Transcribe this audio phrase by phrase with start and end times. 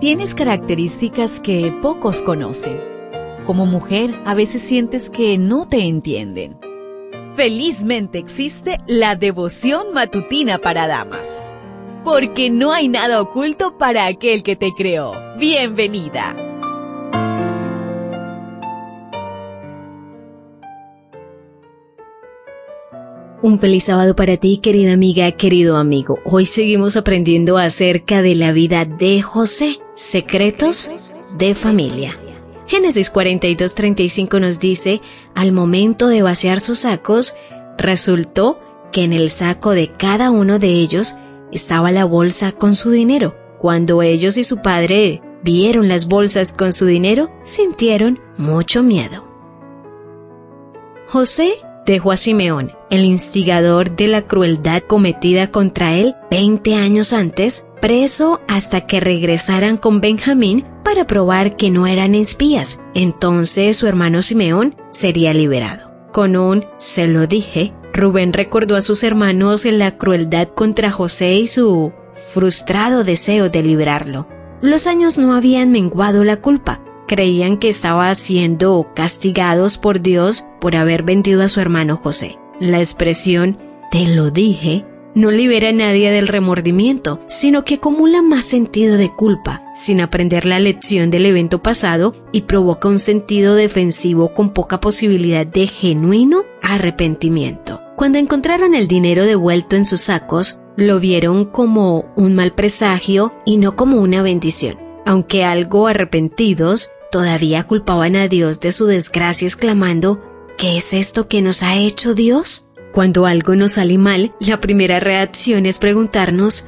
[0.00, 2.80] Tienes características que pocos conocen.
[3.44, 6.56] Como mujer, a veces sientes que no te entienden.
[7.34, 11.52] Felizmente existe la devoción matutina para damas.
[12.04, 15.14] Porque no hay nada oculto para aquel que te creó.
[15.36, 16.36] Bienvenida.
[23.40, 26.18] Un feliz sábado para ti, querida amiga, querido amigo.
[26.24, 32.16] Hoy seguimos aprendiendo acerca de la vida de José, secretos de familia.
[32.68, 35.00] Génesis 42:35 nos dice,
[35.34, 37.34] al momento de vaciar sus sacos,
[37.76, 38.60] resultó
[38.92, 41.16] que en el saco de cada uno de ellos
[41.50, 43.34] estaba la bolsa con su dinero.
[43.58, 49.24] Cuando ellos y su padre vieron las bolsas con su dinero, sintieron mucho miedo.
[51.08, 51.54] José
[51.86, 58.40] dejó a Simeón, el instigador de la crueldad cometida contra él 20 años antes, preso
[58.48, 62.80] hasta que regresaran con Benjamín para probar que no eran espías.
[62.94, 65.92] Entonces su hermano Simeón sería liberado.
[66.12, 71.46] Con un se lo dije, Rubén recordó a sus hermanos la crueldad contra José y
[71.46, 71.92] su
[72.32, 74.28] frustrado deseo de liberarlo.
[74.60, 80.76] Los años no habían menguado la culpa, creían que estaba siendo castigados por Dios por
[80.76, 82.38] haber vendido a su hermano José.
[82.60, 83.58] La expresión
[83.90, 89.14] te lo dije no libera a nadie del remordimiento, sino que acumula más sentido de
[89.14, 94.80] culpa, sin aprender la lección del evento pasado y provoca un sentido defensivo con poca
[94.80, 97.80] posibilidad de genuino arrepentimiento.
[97.96, 103.56] Cuando encontraron el dinero devuelto en sus sacos, lo vieron como un mal presagio y
[103.56, 104.78] no como una bendición.
[105.04, 110.22] Aunque algo arrepentidos, todavía culpaban a Dios de su desgracia exclamando,
[110.56, 112.67] ¿qué es esto que nos ha hecho Dios?
[112.92, 116.66] Cuando algo nos sale mal, la primera reacción es preguntarnos,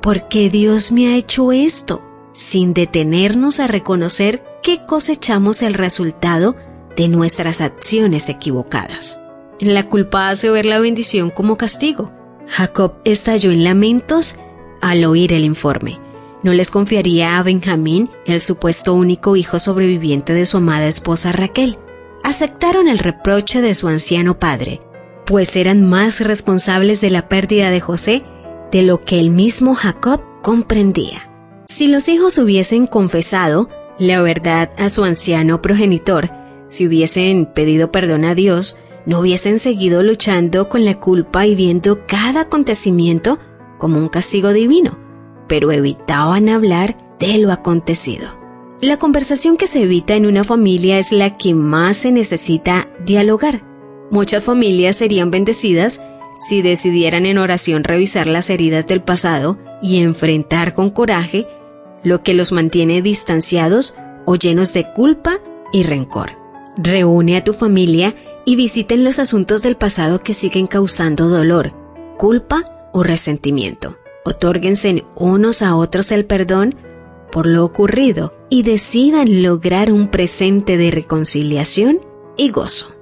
[0.00, 2.02] ¿por qué Dios me ha hecho esto?
[2.32, 6.56] Sin detenernos a reconocer que cosechamos el resultado
[6.96, 9.20] de nuestras acciones equivocadas.
[9.60, 12.12] La culpa hace ver la bendición como castigo.
[12.46, 14.36] Jacob estalló en lamentos
[14.80, 16.00] al oír el informe
[16.42, 21.78] no les confiaría a Benjamín, el supuesto único hijo sobreviviente de su amada esposa Raquel.
[22.24, 24.80] Aceptaron el reproche de su anciano padre,
[25.24, 28.22] pues eran más responsables de la pérdida de José
[28.70, 31.30] de lo que el mismo Jacob comprendía.
[31.66, 33.68] Si los hijos hubiesen confesado
[33.98, 36.30] la verdad a su anciano progenitor,
[36.66, 42.06] si hubiesen pedido perdón a Dios, no hubiesen seguido luchando con la culpa y viendo
[42.06, 43.38] cada acontecimiento
[43.78, 45.02] como un castigo divino
[45.52, 48.26] pero evitaban hablar de lo acontecido.
[48.80, 53.62] La conversación que se evita en una familia es la que más se necesita dialogar.
[54.12, 56.02] Muchas familias serían bendecidas
[56.38, 61.46] si decidieran en oración revisar las heridas del pasado y enfrentar con coraje
[62.04, 63.94] lo que los mantiene distanciados
[64.26, 65.40] o llenos de culpa
[65.72, 66.32] y rencor.
[66.76, 68.14] Reúne a tu familia
[68.44, 71.72] y visiten los asuntos del pasado que siguen causando dolor,
[72.18, 73.96] culpa o resentimiento.
[74.26, 76.74] Otórguense unos a otros el perdón
[77.30, 82.00] por lo ocurrido y decidan lograr un presente de reconciliación
[82.36, 83.01] y gozo.